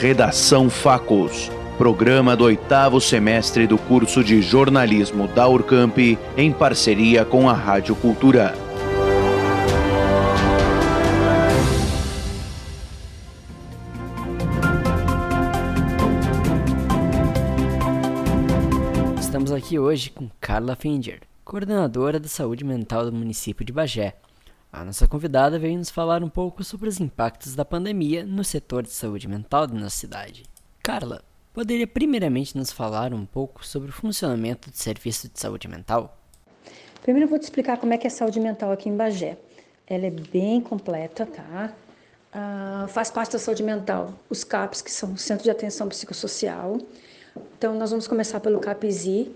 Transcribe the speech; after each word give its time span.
Redação 0.00 0.70
Facos, 0.70 1.50
programa 1.76 2.34
do 2.34 2.44
oitavo 2.44 2.98
semestre 3.02 3.66
do 3.66 3.76
curso 3.76 4.24
de 4.24 4.40
jornalismo 4.40 5.28
da 5.28 5.46
Urcamp, 5.46 5.98
em 6.38 6.50
parceria 6.50 7.22
com 7.22 7.50
a 7.50 7.52
Rádio 7.52 7.94
Cultura. 7.94 8.54
Estamos 19.20 19.52
aqui 19.52 19.78
hoje 19.78 20.08
com 20.08 20.30
Carla 20.40 20.74
Finger, 20.76 21.20
coordenadora 21.44 22.18
da 22.18 22.26
saúde 22.26 22.64
mental 22.64 23.04
do 23.04 23.12
município 23.12 23.66
de 23.66 23.72
Bagé. 23.74 24.14
A 24.72 24.84
nossa 24.84 25.08
convidada 25.08 25.58
veio 25.58 25.76
nos 25.76 25.90
falar 25.90 26.22
um 26.22 26.28
pouco 26.28 26.62
sobre 26.62 26.88
os 26.88 27.00
impactos 27.00 27.56
da 27.56 27.64
pandemia 27.64 28.24
no 28.24 28.44
setor 28.44 28.84
de 28.84 28.90
saúde 28.90 29.26
mental 29.26 29.66
da 29.66 29.74
nossa 29.74 29.96
cidade. 29.96 30.44
Carla, 30.80 31.24
poderia 31.52 31.88
primeiramente 31.88 32.56
nos 32.56 32.70
falar 32.70 33.12
um 33.12 33.26
pouco 33.26 33.66
sobre 33.66 33.90
o 33.90 33.92
funcionamento 33.92 34.70
do 34.70 34.76
serviço 34.76 35.28
de 35.28 35.40
saúde 35.40 35.66
mental? 35.66 36.16
Primeiro 37.02 37.24
eu 37.24 37.28
vou 37.28 37.38
te 37.38 37.42
explicar 37.42 37.78
como 37.78 37.92
é 37.92 37.98
que 37.98 38.06
é 38.06 38.08
a 38.08 38.12
saúde 38.12 38.38
mental 38.38 38.70
aqui 38.70 38.88
em 38.88 38.96
Bagé. 38.96 39.36
Ela 39.88 40.06
é 40.06 40.10
bem 40.10 40.60
completa, 40.60 41.26
tá? 41.26 41.72
Uh, 42.32 42.86
faz 42.86 43.10
parte 43.10 43.32
da 43.32 43.40
saúde 43.40 43.64
mental 43.64 44.14
os 44.30 44.44
CAPs, 44.44 44.80
que 44.80 44.90
são 44.92 45.14
o 45.14 45.18
Centro 45.18 45.42
de 45.42 45.50
Atenção 45.50 45.88
Psicossocial. 45.88 46.78
Então, 47.58 47.74
nós 47.74 47.90
vamos 47.90 48.06
começar 48.06 48.38
pelo 48.38 48.60
CAPSI, 48.60 49.34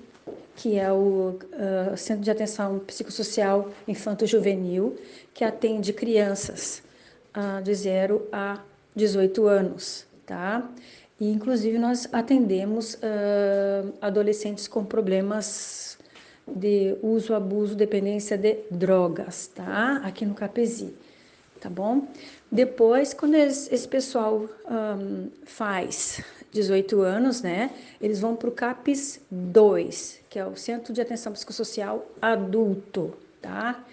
que 0.56 0.78
é 0.78 0.92
o 0.92 1.38
uh, 1.38 1.96
Centro 1.96 2.22
de 2.22 2.30
Atenção 2.30 2.78
Psicossocial 2.80 3.70
Infanto-Juvenil, 3.88 4.96
que 5.32 5.44
atende 5.44 5.92
crianças 5.92 6.82
uh, 7.36 7.62
de 7.62 7.74
0 7.74 8.28
a 8.32 8.60
18 8.94 9.46
anos, 9.46 10.06
tá? 10.24 10.68
E, 11.20 11.30
inclusive, 11.30 11.78
nós 11.78 12.08
atendemos 12.12 12.94
uh, 12.94 13.94
adolescentes 14.00 14.68
com 14.68 14.84
problemas 14.84 15.98
de 16.46 16.96
uso, 17.02 17.34
abuso, 17.34 17.74
dependência 17.74 18.36
de 18.36 18.58
drogas, 18.70 19.48
tá? 19.48 20.00
Aqui 20.04 20.26
no 20.26 20.34
CAPESI, 20.34 20.94
tá 21.60 21.70
bom? 21.70 22.06
Depois, 22.50 23.14
quando 23.14 23.34
esse 23.34 23.88
pessoal 23.88 24.48
um, 24.70 25.28
faz 25.44 26.22
18 26.54 27.00
anos, 27.00 27.42
né? 27.42 27.70
Eles 28.00 28.20
vão 28.20 28.36
para 28.36 28.48
o 28.48 28.52
CAPES 28.52 29.20
2, 29.28 30.20
que 30.30 30.38
é 30.38 30.46
o 30.46 30.56
Centro 30.56 30.92
de 30.92 31.00
Atenção 31.00 31.32
Psicossocial 31.32 32.06
Adulto, 32.22 33.12
tá? 33.42 33.84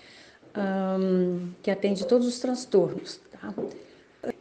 Um, 0.55 1.49
que 1.63 1.71
atende 1.71 2.05
todos 2.05 2.27
os 2.27 2.39
transtornos, 2.39 3.19
tá? 3.31 3.53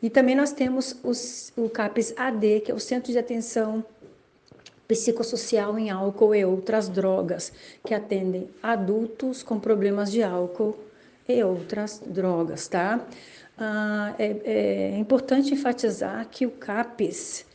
E 0.02 0.10
também 0.10 0.36
nós 0.36 0.52
temos 0.52 0.96
os, 1.02 1.50
o 1.56 1.70
CAPES 1.70 2.12
AD, 2.16 2.60
que 2.60 2.70
é 2.70 2.74
o 2.74 2.78
Centro 2.78 3.10
de 3.10 3.18
Atenção 3.18 3.82
Psicossocial 4.86 5.78
em 5.78 5.88
Álcool 5.88 6.34
e 6.34 6.44
Outras 6.44 6.90
Drogas, 6.90 7.52
que 7.86 7.94
atendem 7.94 8.50
adultos 8.62 9.42
com 9.42 9.58
problemas 9.58 10.12
de 10.12 10.22
álcool 10.22 10.76
e 11.26 11.42
outras 11.42 12.02
drogas, 12.04 12.68
tá? 12.68 13.00
Ah, 13.56 14.14
é, 14.18 14.92
é 14.92 14.98
importante 14.98 15.54
enfatizar 15.54 16.26
que 16.28 16.44
o 16.44 16.50
CAPES 16.50 17.46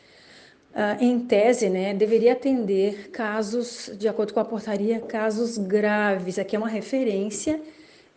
Uh, 0.76 1.02
em 1.02 1.22
tese, 1.22 1.70
né, 1.70 1.94
deveria 1.94 2.34
atender 2.34 3.10
casos, 3.10 3.90
de 3.98 4.10
acordo 4.10 4.34
com 4.34 4.42
a 4.42 4.46
portaria, 4.46 5.00
casos 5.00 5.58
graves. 5.58 6.38
Aqui 6.38 6.54
é 6.54 6.60
uma 6.60 6.68
referência, 6.68 7.62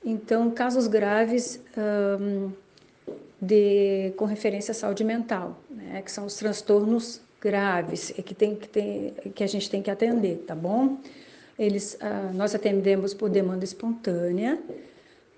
então, 0.05 0.51
casos 0.51 0.89
graves 0.89 1.61
um, 2.21 2.51
de, 3.41 4.13
com 4.17 4.25
referência 4.25 4.73
à 4.73 4.75
saúde 4.75 5.05
mental, 5.05 5.57
né, 5.71 6.03
que 6.03 6.11
são 6.11 6.27
os 6.27 6.35
transtornos 6.35 7.21
graves 7.41 8.11
que, 8.11 8.35
tem, 8.35 8.57
que, 8.57 9.13
que 9.33 9.45
a 9.45 9.47
gente 9.47 9.71
tem 9.71 9.81
que 9.81 9.91
atender, 9.91 10.45
tá 10.45 10.57
bom? 10.57 10.99
Eles, 11.57 11.95
uh, 11.95 12.35
nós 12.35 12.57
atendemos 12.57 13.15
por 13.15 13.31
demanda 13.31 13.65
espontânea 13.65 14.59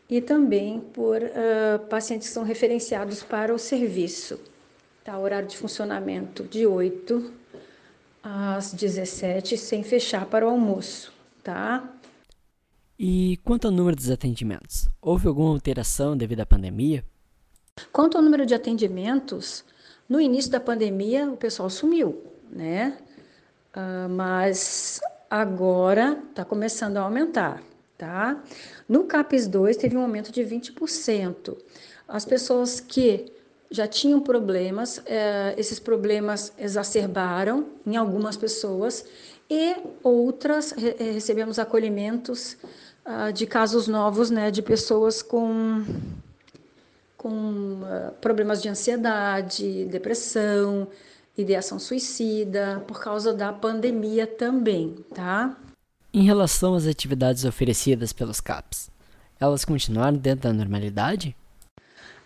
e 0.08 0.22
também 0.22 0.80
por 0.80 1.20
uh, 1.20 1.78
pacientes 1.90 2.28
que 2.28 2.34
são 2.34 2.44
referenciados 2.44 3.22
para 3.22 3.54
o 3.54 3.58
serviço. 3.58 4.40
Tá, 5.10 5.18
horário 5.18 5.48
de 5.48 5.56
funcionamento 5.56 6.44
de 6.44 6.64
8 6.64 7.32
às 8.22 8.72
17, 8.72 9.58
sem 9.58 9.82
fechar 9.82 10.24
para 10.24 10.46
o 10.46 10.50
almoço, 10.50 11.12
tá? 11.42 11.82
E 12.96 13.36
quanto 13.42 13.64
ao 13.66 13.72
número 13.72 13.96
dos 13.96 14.08
atendimentos, 14.08 14.88
houve 15.02 15.26
alguma 15.26 15.50
alteração 15.50 16.16
devido 16.16 16.42
à 16.42 16.46
pandemia? 16.46 17.04
Quanto 17.92 18.16
ao 18.16 18.22
número 18.22 18.46
de 18.46 18.54
atendimentos, 18.54 19.64
no 20.08 20.20
início 20.20 20.48
da 20.48 20.60
pandemia 20.60 21.28
o 21.28 21.36
pessoal 21.36 21.68
sumiu, 21.68 22.22
né? 22.48 22.96
Uh, 23.74 24.08
mas 24.08 25.00
agora 25.28 26.22
está 26.30 26.44
começando 26.44 26.98
a 26.98 27.00
aumentar, 27.00 27.60
tá? 27.98 28.40
No 28.88 29.06
CAPES 29.06 29.48
2 29.48 29.76
teve 29.76 29.96
um 29.96 30.02
aumento 30.02 30.30
de 30.30 30.42
20%. 30.44 31.56
As 32.06 32.24
pessoas 32.24 32.78
que 32.78 33.39
já 33.70 33.86
tinham 33.86 34.20
problemas, 34.20 35.00
eh, 35.06 35.54
esses 35.56 35.78
problemas 35.78 36.52
exacerbaram 36.58 37.66
em 37.86 37.96
algumas 37.96 38.36
pessoas 38.36 39.04
e 39.48 39.76
outras 40.02 40.72
eh, 40.72 41.12
recebemos 41.12 41.58
acolhimentos 41.58 42.56
ah, 43.04 43.30
de 43.30 43.46
casos 43.46 43.88
novos, 43.88 44.30
né, 44.30 44.50
de 44.50 44.62
pessoas 44.62 45.22
com, 45.22 45.84
com 47.16 47.80
uh, 47.82 48.12
problemas 48.20 48.60
de 48.60 48.68
ansiedade, 48.68 49.86
depressão, 49.86 50.86
ideação 51.36 51.78
suicida, 51.78 52.84
por 52.86 53.00
causa 53.00 53.32
da 53.32 53.52
pandemia 53.52 54.26
também, 54.26 54.94
tá? 55.14 55.56
Em 56.12 56.24
relação 56.24 56.74
às 56.74 56.86
atividades 56.86 57.44
oferecidas 57.44 58.12
pelos 58.12 58.40
CAPs, 58.40 58.90
elas 59.40 59.64
continuaram 59.64 60.18
dentro 60.18 60.48
da 60.48 60.52
normalidade? 60.52 61.34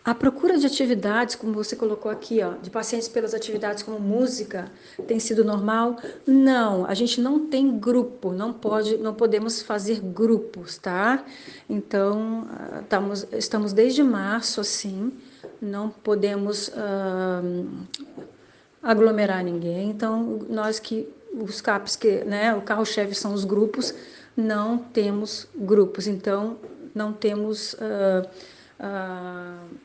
A 0.05 0.15
procura 0.15 0.59
de 0.59 0.67
atividades, 0.67 1.35
como 1.35 1.55
você 1.55 1.75
colocou 1.75 2.13
aqui, 2.13 2.43
ó, 2.43 2.59
de 2.61 2.69
pacientes 2.69 3.09
pelas 3.09 3.33
atividades 3.33 3.83
como 3.83 3.99
música, 3.99 4.71
tem 5.07 5.19
sido 5.19 5.43
normal? 5.43 5.97
Não, 6.27 6.85
a 6.85 6.93
gente 6.93 7.23
não 7.23 7.47
tem 7.47 7.79
grupo, 7.79 8.31
não 8.31 8.53
pode, 8.53 8.99
não 8.99 9.15
podemos 9.15 9.63
fazer 9.63 10.01
grupos, 10.01 10.77
tá? 10.77 11.25
Então, 11.71 12.47
estamos, 12.83 13.27
estamos 13.33 13.73
desde 13.73 14.03
março 14.03 14.61
assim, 14.61 15.11
não 15.59 15.89
podemos 15.89 16.69
uh, 16.69 17.67
aglomerar 18.83 19.43
ninguém. 19.43 19.89
Então, 19.89 20.41
nós 20.51 20.79
que 20.79 21.09
os 21.33 21.63
CAPs 21.63 21.97
que, 21.97 22.23
né, 22.25 22.55
o 22.55 22.61
carro-chefe 22.61 23.15
são 23.15 23.33
os 23.33 23.47
grupos, 23.47 23.95
não 24.37 24.77
temos 24.77 25.49
grupos. 25.57 26.07
Então, 26.07 26.59
não 26.95 27.11
temos 27.11 27.73
uh, 27.73 28.29
uh, 28.79 29.85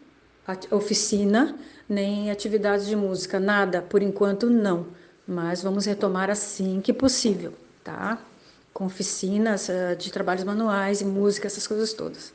oficina, 0.72 1.56
nem 1.88 2.30
atividades 2.32 2.88
de 2.88 2.96
música, 2.96 3.40
nada, 3.40 3.82
por 3.82 4.02
enquanto 4.02 4.50
não. 4.50 4.88
Mas 5.28 5.62
vamos 5.62 5.86
retomar 5.86 6.30
assim 6.30 6.82
que 6.82 6.94
possível, 6.94 7.54
tá? 7.84 8.20
Com 8.74 8.86
oficinas 8.86 9.70
uh, 9.70 9.96
de 9.98 10.12
trabalhos 10.12 10.44
manuais 10.44 11.02
e 11.02 11.06
música, 11.06 11.48
essas 11.48 11.68
coisas 11.68 11.94
todas. 11.94 12.34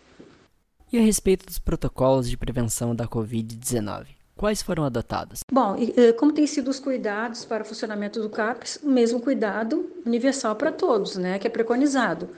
E 0.93 0.99
a 0.99 1.01
respeito 1.01 1.47
dos 1.47 1.59
protocolos 1.59 2.29
de 2.29 2.37
prevenção 2.37 2.95
da 2.95 3.07
Covid-19, 3.09 4.07
quais 4.37 4.63
foram 4.63 4.85
adotados? 4.85 5.41
Bom, 5.51 5.77
e, 5.77 6.13
como 6.13 6.33
têm 6.33 6.47
sido 6.47 6.71
os 6.71 6.79
cuidados 6.79 7.45
para 7.45 7.65
o 7.65 7.67
funcionamento 7.67 8.21
do 8.21 8.31
CAPES, 8.31 8.79
o 8.83 8.91
mesmo 8.91 9.21
cuidado 9.21 9.91
universal 10.07 10.55
para 10.55 10.71
todos, 10.71 11.17
né, 11.17 11.39
que 11.39 11.47
é 11.47 11.51
preconizado 11.51 12.29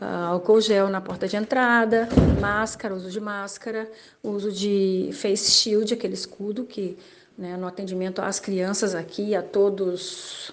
álcool 0.00 0.60
gel 0.60 0.88
na 0.88 1.00
porta 1.00 1.26
de 1.26 1.36
entrada, 1.36 2.08
máscara, 2.40 2.94
uso 2.94 3.10
de 3.10 3.20
máscara, 3.20 3.90
uso 4.22 4.52
de 4.52 5.10
face 5.12 5.50
shield, 5.50 5.92
aquele 5.92 6.14
escudo 6.14 6.64
que 6.64 6.96
né, 7.36 7.56
no 7.56 7.66
atendimento 7.66 8.20
às 8.20 8.40
crianças 8.40 8.94
aqui, 8.94 9.34
a 9.34 9.42
todos 9.42 10.50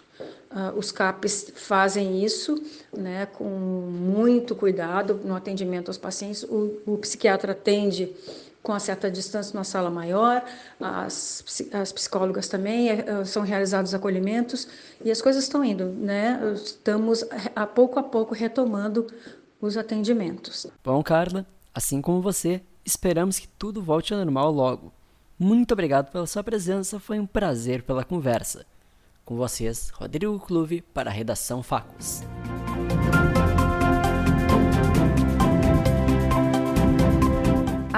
uh, 0.51 0.77
os 0.77 0.91
CAPs 0.91 1.51
fazem 1.55 2.23
isso 2.23 2.61
né, 2.95 3.25
com 3.25 3.43
muito 3.43 4.55
cuidado 4.55 5.19
no 5.23 5.35
atendimento 5.35 5.89
aos 5.89 5.97
pacientes. 5.97 6.43
O, 6.43 6.79
o 6.85 6.97
psiquiatra 6.97 7.53
atende 7.53 8.13
com 8.65 8.71
uma 8.71 8.79
certa 8.79 9.09
distância 9.11 9.53
numa 9.53 9.63
sala 9.63 9.91
maior, 9.91 10.43
as, 10.81 11.45
as 11.71 11.91
psicólogas 11.93 12.47
também, 12.47 12.89
eh, 12.89 13.23
são 13.23 13.43
realizados 13.43 13.93
acolhimentos 13.93 14.67
e 15.03 15.11
as 15.11 15.21
coisas 15.21 15.43
estão 15.43 15.63
indo, 15.63 15.85
né? 15.85 16.41
Estamos 16.55 17.23
a 17.55 17.67
pouco 17.67 17.99
a 17.99 18.03
pouco 18.03 18.33
retomando 18.33 19.05
os 19.61 19.77
atendimentos. 19.77 20.65
Bom, 20.83 21.01
Carla, 21.03 21.45
assim 21.73 22.01
como 22.01 22.21
você, 22.21 22.61
esperamos 22.83 23.37
que 23.37 23.47
tudo 23.47 23.83
volte 23.83 24.13
ao 24.13 24.19
normal 24.19 24.51
logo. 24.51 24.91
Muito 25.37 25.71
obrigado 25.73 26.11
pela 26.11 26.25
sua 26.25 26.43
presença, 26.43 26.99
foi 26.99 27.19
um 27.19 27.27
prazer 27.27 27.83
pela 27.83 28.03
conversa. 28.03 28.65
Com 29.23 29.35
vocês, 29.35 29.91
Rodrigo 29.91 30.39
Clube, 30.39 30.81
para 30.81 31.11
a 31.11 31.13
Redação 31.13 31.61
Facos. 31.61 32.21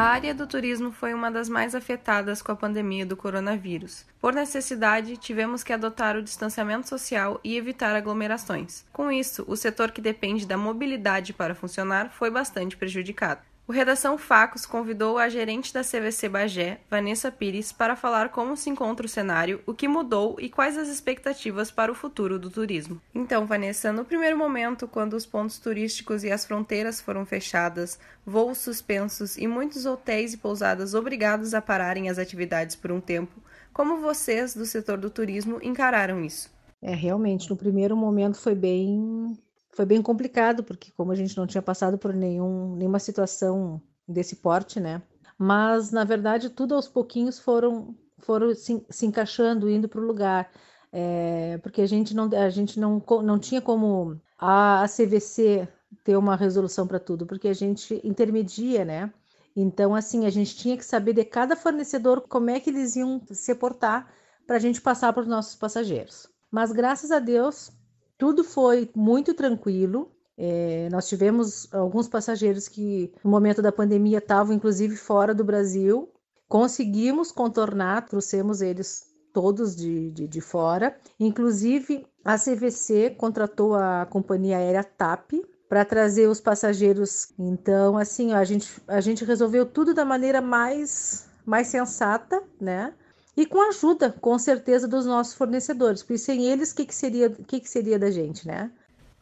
Área 0.07 0.33
do 0.33 0.47
turismo 0.47 0.91
foi 0.91 1.13
uma 1.13 1.29
das 1.29 1.49
mais 1.49 1.75
afetadas 1.75 2.41
com 2.41 2.51
a 2.51 2.55
pandemia 2.55 3.05
do 3.05 3.17
coronavírus. 3.17 4.05
Por 4.21 4.33
necessidade, 4.33 5.17
tivemos 5.17 5.63
que 5.63 5.73
adotar 5.73 6.15
o 6.15 6.23
distanciamento 6.23 6.87
social 6.87 7.39
e 7.43 7.57
evitar 7.57 7.95
aglomerações. 7.95 8.85
Com 8.93 9.11
isso, 9.11 9.43
o 9.47 9.57
setor 9.57 9.91
que 9.91 9.99
depende 9.99 10.47
da 10.47 10.57
mobilidade 10.57 11.33
para 11.33 11.53
funcionar 11.53 12.09
foi 12.11 12.31
bastante 12.31 12.77
prejudicado. 12.77 13.41
O 13.67 13.73
Redação 13.73 14.17
Facos 14.17 14.65
convidou 14.65 15.17
a 15.17 15.27
gerente 15.27 15.73
da 15.73 15.81
CVC 15.83 16.29
Bagé, 16.29 16.79
Vanessa 16.89 17.29
Pires, 17.29 17.73
para 17.73 17.97
falar 17.97 18.29
como 18.29 18.55
se 18.55 18.69
encontra 18.69 19.05
o 19.05 19.09
cenário, 19.09 19.61
o 19.65 19.73
que 19.73 19.89
mudou 19.89 20.37
e 20.39 20.47
quais 20.47 20.77
as 20.77 20.87
expectativas 20.87 21.69
para 21.69 21.91
o 21.91 21.95
futuro 21.95 22.39
do 22.39 22.49
turismo. 22.49 23.01
Então, 23.13 23.45
Vanessa, 23.45 23.91
no 23.91 24.05
primeiro 24.05 24.37
momento, 24.37 24.87
quando 24.87 25.15
os 25.15 25.25
pontos 25.25 25.59
turísticos 25.59 26.23
e 26.23 26.31
as 26.31 26.45
fronteiras 26.45 27.01
foram 27.01 27.25
fechadas, 27.25 27.99
voos 28.25 28.57
suspensos 28.57 29.37
e 29.37 29.45
muitos 29.47 29.85
hotéis 29.85 30.33
e 30.33 30.37
pousadas 30.37 30.93
obrigados 30.93 31.53
a 31.53 31.61
pararem 31.61 32.09
as 32.09 32.17
atividades 32.17 32.73
por 32.73 32.89
um 32.89 33.01
tempo, 33.01 33.35
como 33.73 33.99
vocês 33.99 34.53
do 34.53 34.65
setor 34.65 34.97
do 34.97 35.09
turismo 35.09 35.59
encararam 35.61 36.23
isso? 36.23 36.49
É, 36.81 36.95
realmente, 36.95 37.49
no 37.49 37.57
primeiro 37.57 37.97
momento 37.97 38.39
foi 38.39 38.55
bem 38.55 39.37
foi 39.77 39.85
bem 39.85 40.01
complicado, 40.01 40.63
porque 40.63 40.91
como 40.91 41.11
a 41.11 41.15
gente 41.15 41.37
não 41.37 41.45
tinha 41.45 41.61
passado 41.61 41.99
por 41.99 42.11
nenhum, 42.11 42.75
nenhuma 42.75 42.97
situação 42.97 43.79
desse 44.07 44.37
porte, 44.37 44.79
né? 44.79 45.03
Mas, 45.37 45.91
na 45.91 46.03
verdade, 46.03 46.49
tudo 46.49 46.73
aos 46.73 46.87
pouquinhos 46.87 47.37
foram, 47.37 47.95
foram 48.17 48.55
se, 48.55 48.83
se 48.89 49.05
encaixando, 49.05 49.69
indo 49.69 49.87
para 49.87 50.01
o 50.01 50.03
lugar. 50.03 50.51
É, 50.91 51.59
porque 51.59 51.83
a 51.83 51.85
gente 51.85 52.15
não, 52.15 52.27
a 52.33 52.49
gente 52.49 52.79
não, 52.79 53.03
não 53.21 53.37
tinha 53.37 53.61
como 53.61 54.19
a, 54.39 54.81
a 54.81 54.87
CVC 54.87 55.67
ter 56.03 56.17
uma 56.17 56.35
resolução 56.35 56.87
para 56.87 56.99
tudo, 56.99 57.27
porque 57.27 57.47
a 57.47 57.53
gente 57.53 58.01
intermedia, 58.03 58.83
né? 58.83 59.13
Então, 59.55 59.93
assim, 59.93 60.25
a 60.25 60.31
gente 60.31 60.55
tinha 60.55 60.75
que 60.75 60.85
saber 60.85 61.13
de 61.13 61.23
cada 61.23 61.55
fornecedor 61.55 62.21
como 62.27 62.49
é 62.49 62.59
que 62.59 62.71
eles 62.71 62.95
iam 62.95 63.21
se 63.31 63.53
portar 63.53 64.11
para 64.47 64.55
a 64.55 64.59
gente 64.59 64.81
passar 64.81 65.13
para 65.13 65.21
os 65.21 65.27
nossos 65.27 65.55
passageiros. 65.55 66.27
Mas, 66.49 66.71
graças 66.71 67.11
a 67.11 67.19
Deus, 67.19 67.76
tudo 68.17 68.43
foi 68.43 68.89
muito 68.95 69.33
tranquilo. 69.33 70.11
É, 70.37 70.87
nós 70.91 71.07
tivemos 71.07 71.71
alguns 71.73 72.07
passageiros 72.07 72.67
que, 72.67 73.11
no 73.23 73.29
momento 73.29 73.61
da 73.61 73.71
pandemia, 73.71 74.19
estavam 74.19 74.55
inclusive 74.55 74.95
fora 74.95 75.33
do 75.33 75.43
Brasil. 75.43 76.09
Conseguimos 76.47 77.31
contornar, 77.31 78.05
trouxemos 78.05 78.61
eles 78.61 79.07
todos 79.33 79.75
de, 79.75 80.11
de, 80.11 80.27
de 80.27 80.41
fora. 80.41 80.97
Inclusive, 81.19 82.05
a 82.23 82.37
CVC 82.37 83.11
contratou 83.11 83.75
a 83.75 84.05
companhia 84.09 84.57
aérea 84.57 84.83
TAP 84.83 85.33
para 85.69 85.85
trazer 85.85 86.27
os 86.27 86.39
passageiros. 86.39 87.33
Então, 87.37 87.97
assim, 87.97 88.33
a 88.33 88.43
gente, 88.43 88.81
a 88.87 89.01
gente 89.01 89.25
resolveu 89.25 89.65
tudo 89.65 89.93
da 89.93 90.05
maneira 90.05 90.41
mais, 90.41 91.27
mais 91.45 91.67
sensata, 91.67 92.41
né? 92.59 92.93
E 93.37 93.45
com 93.45 93.61
a 93.61 93.67
ajuda, 93.67 94.11
com 94.11 94.39
certeza, 94.39 94.87
dos 94.87 95.05
nossos 95.05 95.35
fornecedores, 95.35 96.01
porque 96.01 96.17
sem 96.17 96.47
eles, 96.47 96.71
o 96.71 96.75
que, 96.75 96.87
que, 96.87 96.95
seria, 96.95 97.29
que, 97.29 97.59
que 97.59 97.69
seria 97.69 97.99
da 97.99 98.09
gente, 98.09 98.47
né? 98.47 98.71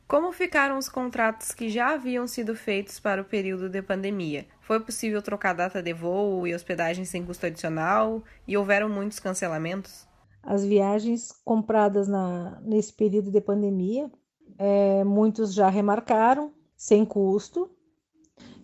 Como 0.07 0.31
ficaram 0.31 0.77
os 0.77 0.87
contratos 0.87 1.51
que 1.51 1.67
já 1.67 1.93
haviam 1.93 2.25
sido 2.25 2.55
feitos 2.55 2.97
para 2.97 3.21
o 3.21 3.25
período 3.25 3.67
de 3.67 3.81
pandemia? 3.81 4.45
Foi 4.61 4.79
possível 4.79 5.21
trocar 5.21 5.51
data 5.51 5.83
de 5.83 5.91
voo 5.91 6.47
e 6.47 6.55
hospedagem 6.55 7.03
sem 7.03 7.25
custo 7.25 7.45
adicional? 7.45 8.23
E 8.47 8.55
houveram 8.55 8.87
muitos 8.87 9.19
cancelamentos? 9.19 10.07
As 10.41 10.63
viagens 10.63 11.33
compradas 11.43 12.07
na, 12.07 12.61
nesse 12.61 12.93
período 12.93 13.31
de 13.31 13.41
pandemia, 13.41 14.09
é, 14.57 15.03
muitos 15.03 15.53
já 15.53 15.67
remarcaram 15.67 16.53
sem 16.77 17.03
custo, 17.03 17.69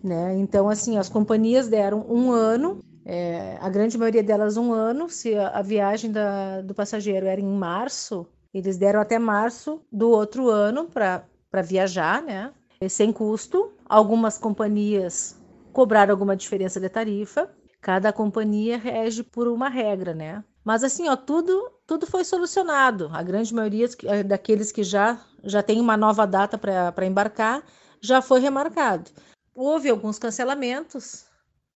né? 0.02 0.34
Então, 0.38 0.70
assim, 0.70 0.98
as 0.98 1.10
companhias 1.10 1.68
deram 1.68 2.06
um 2.08 2.32
ano 2.32 2.82
é, 3.14 3.58
a 3.60 3.68
grande 3.68 3.98
maioria 3.98 4.24
delas 4.24 4.56
um 4.56 4.72
ano. 4.72 5.10
Se 5.10 5.36
a, 5.36 5.50
a 5.50 5.62
viagem 5.62 6.10
da, 6.14 6.62
do 6.62 6.74
passageiro 6.74 7.26
era 7.26 7.42
em 7.42 7.46
março, 7.46 8.26
eles 8.54 8.78
deram 8.78 9.02
até 9.02 9.20
março 9.20 9.82
do 9.92 10.10
outro 10.10 10.50
ano 10.50 10.86
para 10.86 11.62
viajar, 11.62 12.24
né? 12.24 12.54
Sem 12.88 13.12
custo. 13.12 13.74
Algumas 13.86 14.38
companhias 14.38 15.38
cobraram 15.74 16.14
alguma 16.14 16.38
diferença 16.38 16.80
de 16.80 16.88
tarifa. 16.88 17.52
Cada 17.82 18.14
companhia 18.14 18.78
rege 18.78 19.24
por 19.24 19.46
uma 19.50 19.68
regra, 19.68 20.14
né? 20.14 20.42
Mas 20.64 20.82
assim, 20.82 21.10
ó, 21.10 21.18
tudo, 21.18 21.70
tudo 21.86 22.08
foi 22.08 22.24
solucionado. 22.24 23.10
A 23.12 23.22
grande 23.22 23.54
maioria 23.54 23.90
é, 24.06 24.24
daqueles 24.24 24.72
que 24.72 24.84
já, 24.84 25.20
já 25.44 25.62
tem 25.62 25.82
uma 25.82 25.98
nova 25.98 26.26
data 26.26 26.58
para 26.58 27.06
embarcar 27.06 27.62
já 28.00 28.22
foi 28.22 28.40
remarcado. 28.40 29.12
Houve 29.54 29.90
alguns 29.90 30.18
cancelamentos, 30.18 31.26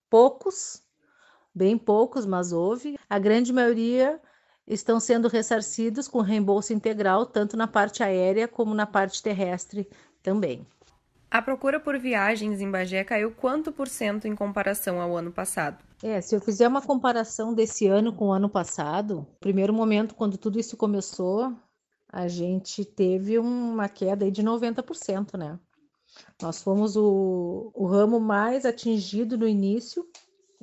poucos, 0.10 0.85
bem 1.56 1.78
poucos, 1.78 2.26
mas 2.26 2.52
houve. 2.52 2.98
A 3.10 3.18
grande 3.18 3.54
maioria 3.54 4.20
estão 4.68 5.00
sendo 5.00 5.28
ressarcidos 5.28 6.08
com 6.08 6.22
reembolso 6.22 6.74
integral, 6.74 7.26
tanto 7.26 7.56
na 7.56 7.68
parte 7.68 8.04
aérea 8.04 8.48
como 8.48 8.74
na 8.74 8.86
parte 8.86 9.24
terrestre 9.24 9.88
também. 10.22 10.68
A 11.30 11.42
procura 11.42 11.80
por 11.80 11.98
viagens 12.00 12.62
em 12.62 12.70
Bagé 12.70 13.04
caiu 13.04 13.32
quanto 13.32 13.72
por 13.72 13.88
cento 13.88 14.26
em 14.26 14.36
comparação 14.36 15.02
ao 15.02 15.18
ano 15.18 15.32
passado? 15.32 15.84
É, 16.04 16.22
se 16.22 16.36
eu 16.36 16.42
fizer 16.42 16.68
uma 16.68 16.82
comparação 16.82 17.54
desse 17.54 17.88
ano 17.88 18.14
com 18.14 18.28
o 18.28 18.32
ano 18.32 18.50
passado, 18.50 19.28
primeiro 19.40 19.74
momento, 19.74 20.16
quando 20.16 20.38
tudo 20.38 20.60
isso 20.60 20.78
começou, 20.78 21.54
a 22.08 22.28
gente 22.28 22.86
teve 22.86 23.38
uma 23.38 23.90
queda 23.90 24.32
de 24.32 24.42
90%, 24.42 25.38
né? 25.38 25.60
Nós 26.42 26.62
fomos 26.62 26.96
o, 26.96 27.72
o 27.74 27.86
ramo 27.86 28.20
mais 28.20 28.66
atingido 28.66 29.38
no 29.38 29.48
início, 29.48 30.08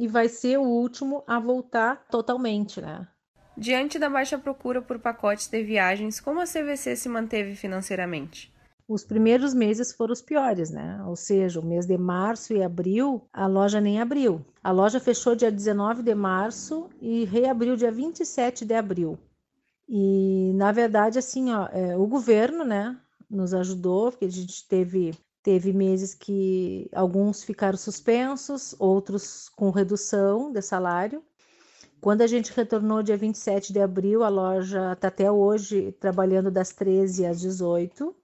e 0.03 0.09
vai 0.09 0.29
ser 0.29 0.59
o 0.59 0.65
último 0.65 1.23
a 1.29 1.39
voltar 1.39 2.09
totalmente, 2.11 2.81
né? 2.81 3.07
Diante 3.57 4.01
da 4.01 4.11
baixa 4.11 4.37
procura 4.37 4.83
por 4.83 4.99
pacotes 4.99 5.47
de 5.47 5.63
viagens, 5.63 6.19
como 6.19 6.41
a 6.41 6.45
CVC 6.45 6.97
se 6.97 7.09
manteve 7.09 7.55
financeiramente? 7.55 8.53
Os 8.89 9.05
primeiros 9.05 9.55
meses 9.55 9.93
foram 9.93 10.13
os 10.13 10.21
piores, 10.21 10.71
né? 10.71 11.01
Ou 11.07 11.15
seja, 11.15 11.61
o 11.61 11.65
mês 11.65 11.87
de 11.87 11.97
março 11.97 12.53
e 12.53 12.65
abril, 12.65 13.23
a 13.33 13.47
loja 13.47 13.81
nem 13.81 14.01
abriu. 14.01 14.45
A 14.61 14.73
loja 14.73 14.99
fechou 14.99 15.37
dia 15.37 15.53
19 15.53 16.03
de 16.03 16.17
março 16.17 16.91
e 17.01 17.25
reabriu 17.25 17.77
dia 17.77 17.93
27 17.93 18.65
de 18.65 18.75
abril. 18.75 19.17
E, 19.89 20.53
na 20.57 20.73
verdade, 20.73 21.21
assim, 21.21 21.53
ó, 21.53 21.69
é, 21.71 21.97
o 21.97 22.09
governo, 22.09 22.65
né, 22.65 22.99
nos 23.31 23.55
ajudou, 23.55 24.11
porque 24.11 24.25
a 24.25 24.29
gente 24.29 24.67
teve 24.67 25.15
Teve 25.43 25.73
meses 25.73 26.15
que 26.15 26.89
alguns 26.95 27.43
ficaram 27.43 27.77
suspensos, 27.77 28.77
outros 28.79 29.49
com 29.49 29.71
redução 29.71 30.53
de 30.53 30.63
salário. 30.63 31.23
Quando 32.01 32.23
a 32.23 32.27
gente 32.27 32.53
retornou 32.53 33.03
dia 33.03 33.17
27 33.17 33.73
de 33.73 33.81
abril, 33.81 34.23
a 34.23 34.29
loja 34.29 34.93
está 34.93 35.09
até 35.09 35.31
hoje 35.31 35.93
trabalhando 36.01 36.51
das 36.51 36.73
13 36.73 37.27
às 37.27 37.41
18. 37.41 38.15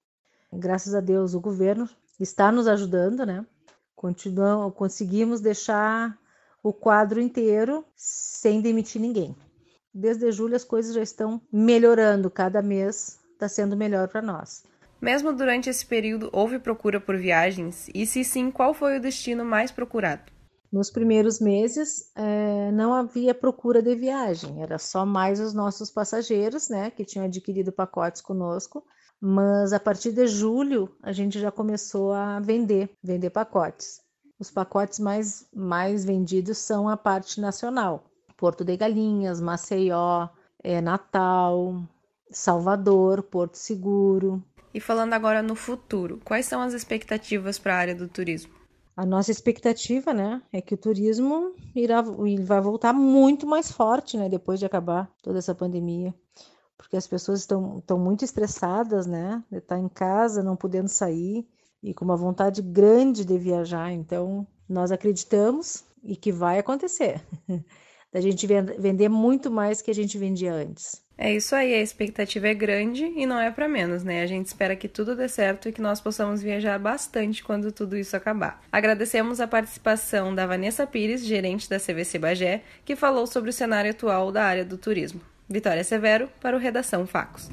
Graças 0.53 0.95
a 0.95 1.01
Deus, 1.01 1.35
o 1.35 1.41
governo 1.41 1.89
está 2.21 2.53
nos 2.53 2.67
ajudando, 2.67 3.27
né? 3.27 3.45
Continuamos, 3.95 4.75
conseguimos 4.75 5.41
deixar 5.41 6.17
o 6.63 6.73
quadro 6.73 7.21
inteiro 7.21 7.85
sem 7.97 8.61
demitir 8.61 9.01
ninguém. 9.01 9.37
Desde 9.93 10.31
julho 10.31 10.55
as 10.55 10.65
coisas 10.65 10.95
já 10.95 11.03
estão 11.03 11.41
melhorando, 11.53 12.31
cada 12.31 12.63
mês 12.63 13.19
está 13.33 13.49
sendo 13.49 13.77
melhor 13.77 14.09
para 14.09 14.23
nós. 14.23 14.65
Mesmo 15.01 15.33
durante 15.33 15.71
esse 15.71 15.87
período, 15.87 16.29
houve 16.33 16.59
procura 16.59 17.01
por 17.01 17.17
viagens? 17.17 17.89
E 17.95 18.05
se 18.05 18.25
sim, 18.25 18.51
qual 18.51 18.75
foi 18.75 18.99
o 18.99 19.01
destino 19.01 19.45
mais 19.45 19.71
procurado? 19.71 20.33
Nos 20.71 20.91
primeiros 20.91 21.41
meses, 21.41 22.11
é, 22.15 22.71
não 22.73 22.93
havia 22.93 23.33
procura 23.33 23.81
de 23.81 23.95
viagem, 23.95 24.63
era 24.63 24.79
só 24.79 25.07
mais 25.07 25.41
os 25.41 25.55
nossos 25.55 25.91
passageiros, 25.91 26.69
né, 26.69 26.91
que 26.91 27.05
tinham 27.05 27.25
adquirido 27.25 27.73
pacotes 27.73 28.21
conosco. 28.21 28.85
Mas 29.21 29.73
a 29.73 29.81
partir 29.81 30.13
de 30.13 30.27
julho, 30.27 30.95
a 31.03 31.11
gente 31.11 31.41
já 31.41 31.51
começou 31.51 32.13
a 32.13 32.39
vender, 32.39 32.91
vender 33.03 33.31
pacotes. 33.31 34.01
Os 34.39 34.51
pacotes 34.51 35.01
mais, 35.01 35.49
mais 35.53 36.05
vendidos 36.05 36.59
são 36.59 36.89
a 36.89 36.97
parte 36.97 37.41
nacional: 37.41 38.05
Porto 38.37 38.65
de 38.65 38.77
Galinhas, 38.77 39.41
Maceió, 39.41 40.29
é, 40.63 40.81
Natal, 40.81 41.83
Salvador, 42.31 43.23
Porto 43.23 43.57
Seguro, 43.57 44.41
e 44.79 44.81
falando 44.81 45.13
agora 45.13 45.43
no 45.43 45.57
futuro, 45.57 46.21
quais 46.25 46.47
são 46.47 46.61
as 46.61 46.73
expectativas 46.73 47.59
para 47.59 47.75
a 47.75 47.79
área 47.79 47.95
do 47.97 48.07
turismo? 48.07 48.55
A 48.97 49.05
nossa 49.05 49.33
expectativa, 49.33 50.15
né, 50.15 50.41
é 50.53 50.61
que 50.61 50.73
o 50.73 50.79
turismo 50.79 51.53
irá 51.75 52.01
vai 52.01 52.61
voltar 52.61 52.93
muito 52.93 53.45
mais 53.45 53.73
forte, 53.73 54.17
né, 54.17 54.29
depois 54.29 54.61
de 54.61 54.67
acabar 54.67 55.11
toda 55.21 55.39
essa 55.39 55.53
pandemia, 55.53 56.15
porque 56.77 56.97
as 56.97 57.09
pessoas 57.09 57.41
estão, 57.41 57.79
estão 57.79 57.99
muito 57.99 58.25
estressadas, 58.25 59.05
né, 59.05 59.43
de 59.51 59.59
estar 59.59 59.81
em 59.81 59.89
casa, 59.89 60.45
não 60.45 60.55
podendo 60.55 60.89
sair 60.89 61.45
e 61.83 61.93
com 61.93 62.05
uma 62.05 62.17
vontade 62.17 62.63
grande 62.63 63.25
de 63.25 63.37
viajar. 63.37 63.91
Então, 63.91 64.47
nós 64.69 64.93
acreditamos 64.93 65.83
e 66.05 66.15
que 66.15 66.31
vai 66.31 66.61
acontecer. 66.61 67.21
da 68.13 68.21
gente 68.21 68.47
vender 68.47 69.09
muito 69.09 69.51
mais 69.51 69.83
que 69.83 69.91
a 69.91 69.95
gente 69.95 70.17
vendia 70.17 70.55
antes. 70.55 71.03
É 71.21 71.35
isso 71.35 71.57
aí, 71.57 71.75
a 71.75 71.83
expectativa 71.83 72.47
é 72.47 72.55
grande 72.55 73.05
e 73.05 73.27
não 73.27 73.41
é 73.41 73.51
para 73.51 73.67
menos, 73.67 74.05
né? 74.05 74.23
A 74.23 74.27
gente 74.27 74.47
espera 74.47 74.77
que 74.77 74.87
tudo 74.87 75.17
dê 75.17 75.29
certo 75.29 75.69
e 75.69 75.73
que 75.73 75.81
nós 75.81 76.01
possamos 76.01 76.41
viajar 76.41 76.79
bastante 76.79 77.43
quando 77.43 77.73
tudo 77.73 77.97
isso 77.97 78.17
acabar. 78.17 78.63
Agradecemos 78.71 79.41
a 79.41 79.49
participação 79.49 80.33
da 80.33 80.47
Vanessa 80.47 80.87
Pires, 80.87 81.25
gerente 81.25 81.69
da 81.69 81.81
CVC 81.81 82.21
Bagé, 82.21 82.63
que 82.85 82.95
falou 82.95 83.27
sobre 83.27 83.51
o 83.51 83.53
cenário 83.53 83.91
atual 83.91 84.31
da 84.31 84.45
área 84.45 84.65
do 84.65 84.79
turismo. 84.79 85.21
Vitória 85.49 85.83
Severo, 85.83 86.29
para 86.41 86.57
o 86.57 86.61
Redação 86.61 87.05
Facos. 87.05 87.51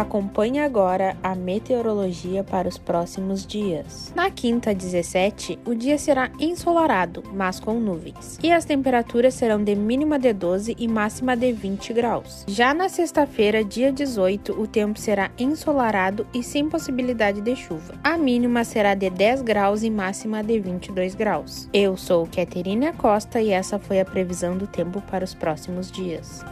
Acompanhe 0.00 0.60
agora 0.60 1.14
a 1.22 1.34
meteorologia 1.34 2.42
para 2.42 2.66
os 2.66 2.78
próximos 2.78 3.46
dias. 3.46 4.10
Na 4.16 4.30
quinta 4.30 4.74
17, 4.74 5.58
o 5.66 5.74
dia 5.74 5.98
será 5.98 6.30
ensolarado, 6.40 7.22
mas 7.34 7.60
com 7.60 7.74
nuvens, 7.74 8.38
e 8.42 8.50
as 8.50 8.64
temperaturas 8.64 9.34
serão 9.34 9.62
de 9.62 9.76
mínima 9.76 10.18
de 10.18 10.32
12 10.32 10.74
e 10.78 10.88
máxima 10.88 11.36
de 11.36 11.52
20 11.52 11.92
graus. 11.92 12.46
Já 12.48 12.72
na 12.72 12.88
sexta-feira, 12.88 13.62
dia 13.62 13.92
18, 13.92 14.58
o 14.58 14.66
tempo 14.66 14.98
será 14.98 15.30
ensolarado 15.38 16.26
e 16.32 16.42
sem 16.42 16.66
possibilidade 16.66 17.42
de 17.42 17.54
chuva. 17.54 17.92
A 18.02 18.16
mínima 18.16 18.64
será 18.64 18.94
de 18.94 19.10
10 19.10 19.42
graus 19.42 19.82
e 19.82 19.90
máxima 19.90 20.42
de 20.42 20.58
22 20.58 21.14
graus. 21.14 21.68
Eu 21.74 21.94
sou 21.98 22.26
Caterina 22.26 22.94
Costa 22.94 23.38
e 23.42 23.50
essa 23.50 23.78
foi 23.78 24.00
a 24.00 24.04
previsão 24.06 24.56
do 24.56 24.66
tempo 24.66 25.02
para 25.02 25.26
os 25.26 25.34
próximos 25.34 25.90
dias 25.92 26.42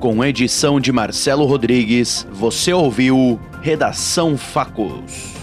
com 0.00 0.24
edição 0.24 0.80
de 0.80 0.90
Marcelo 0.90 1.44
Rodrigues, 1.44 2.26
você 2.32 2.72
ouviu 2.72 3.38
Redação 3.60 4.36
Facos. 4.36 5.39